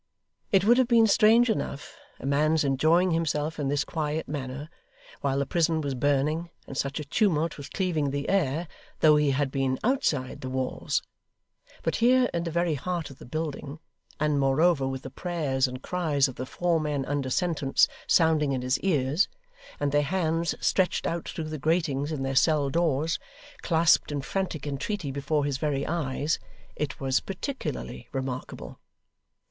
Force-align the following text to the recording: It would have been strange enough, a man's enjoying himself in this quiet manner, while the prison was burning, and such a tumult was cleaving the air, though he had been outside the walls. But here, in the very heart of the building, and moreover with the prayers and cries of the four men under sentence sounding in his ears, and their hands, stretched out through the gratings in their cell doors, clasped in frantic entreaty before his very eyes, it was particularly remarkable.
It 0.51 0.65
would 0.65 0.79
have 0.79 0.87
been 0.87 1.05
strange 1.05 1.47
enough, 1.47 1.95
a 2.19 2.25
man's 2.25 2.63
enjoying 2.63 3.11
himself 3.11 3.59
in 3.59 3.67
this 3.67 3.83
quiet 3.83 4.27
manner, 4.27 4.67
while 5.19 5.37
the 5.37 5.45
prison 5.45 5.79
was 5.79 5.93
burning, 5.93 6.49
and 6.65 6.75
such 6.75 6.99
a 6.99 7.05
tumult 7.05 7.55
was 7.55 7.69
cleaving 7.69 8.09
the 8.09 8.27
air, 8.27 8.67
though 9.01 9.15
he 9.15 9.29
had 9.29 9.51
been 9.51 9.77
outside 9.83 10.41
the 10.41 10.49
walls. 10.49 11.03
But 11.83 11.97
here, 11.97 12.31
in 12.33 12.45
the 12.45 12.49
very 12.49 12.73
heart 12.73 13.11
of 13.11 13.19
the 13.19 13.27
building, 13.27 13.77
and 14.19 14.39
moreover 14.39 14.87
with 14.87 15.03
the 15.03 15.11
prayers 15.11 15.67
and 15.67 15.83
cries 15.83 16.27
of 16.27 16.33
the 16.33 16.47
four 16.47 16.79
men 16.79 17.05
under 17.05 17.29
sentence 17.29 17.87
sounding 18.07 18.53
in 18.53 18.63
his 18.63 18.79
ears, 18.79 19.27
and 19.79 19.91
their 19.91 20.01
hands, 20.01 20.55
stretched 20.59 21.05
out 21.05 21.29
through 21.29 21.43
the 21.49 21.59
gratings 21.59 22.11
in 22.11 22.23
their 22.23 22.33
cell 22.35 22.71
doors, 22.71 23.19
clasped 23.61 24.11
in 24.11 24.21
frantic 24.23 24.65
entreaty 24.65 25.11
before 25.11 25.45
his 25.45 25.59
very 25.59 25.85
eyes, 25.85 26.39
it 26.75 26.99
was 26.99 27.19
particularly 27.19 28.07
remarkable. 28.11 28.79